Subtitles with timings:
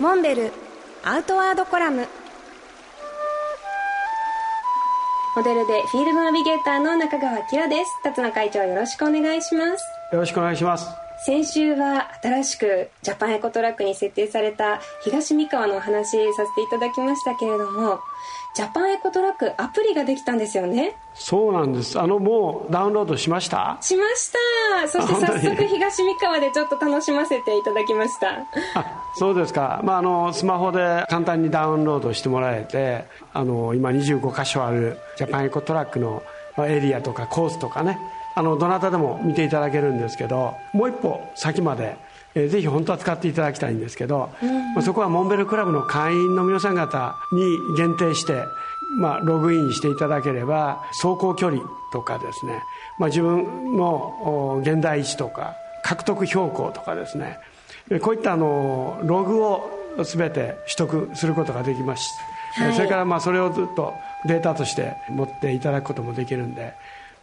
[0.00, 0.50] モンベル
[1.04, 2.08] アウトワードコラム。
[5.36, 8.00] モデルでフィールドナビゲーターの中川明です。
[8.02, 9.84] 辰野会長よろしくお願いします。
[10.10, 10.86] よろしくお願いします。
[11.26, 18.00] 先週は新しくジャパンエコトラックに設定された東三河のお話させていただきましたけれども
[18.56, 20.96] ジャパンエコトラックアプリができたんですよね？
[21.14, 22.00] そうなんです。
[22.00, 23.78] あのもうダウンロードしました？
[23.80, 24.88] しました。
[24.88, 28.38] そして早速東三河でちょっと楽しませていただきました。
[28.74, 36.22] あそうですか、まあ、あのスマホで簡単にダウンロードしてもらえてあの今25箇所あるジャパンエコトラックの
[36.58, 37.98] エリアとかコースとかね
[38.34, 41.96] あのどなたでも見ていただけるんですけどもう一歩先まで
[42.34, 48.44] えー、ぜひ本当は使っていただきたいんですけど、うん、まあ、そこはモンベルクラブの会員の皆さん方に限定して、
[48.98, 51.62] まあ、ログインしていただければ走行距離
[51.92, 52.62] とかですね、
[52.98, 57.38] まあ、自分の現代位置とか獲得標高とかですね
[58.00, 59.70] こういったあのログを
[60.04, 62.12] 全て取得することができます、
[62.54, 63.92] はい、それからまあそれをずっと
[64.26, 66.74] データとして持っていただくこともできるんで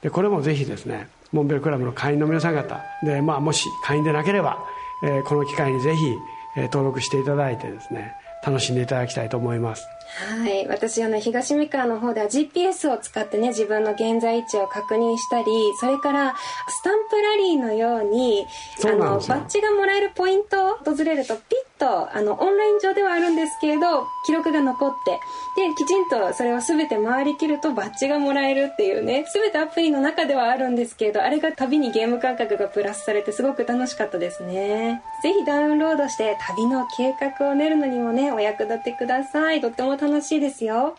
[0.08, 4.58] でこれもぜひですねモンベルクラブの会員の皆さん方で、まあ、もし会員でなければ
[5.04, 6.18] えー、この機会にぜひ、
[6.56, 9.88] えー、登録していただいてですね楽しんでいただきたいと思います。
[10.30, 10.68] はい。
[10.68, 15.46] 私あの東三河の方では GPS を使ってね自分の現在位置を確認したり
[15.80, 16.36] それから
[16.70, 18.46] スタンプラリーのように
[18.86, 25.20] あのバッジがもらえるポイントを訪れるとピッとあのオンライン上ではあるんですけれど記録が残って
[25.56, 35.02] できちんとそれを全て回りきるとバッジがもらえるっていうね全てアプリの中ではあるんですけれどあれが旅にゲーム感覚がプラスされてすごく楽しかったですね。
[35.24, 39.62] ぜひダウンロードして旅の計画を練るのにもねお役立てください。
[39.62, 40.96] とっても楽しいですよ。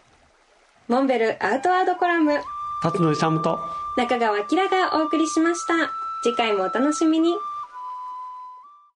[0.89, 2.41] モンベルアウトワードコラム。
[2.83, 3.59] 辰野勇と。
[3.97, 5.75] 中川明がお送りしました。
[6.23, 7.35] 次回もお楽しみに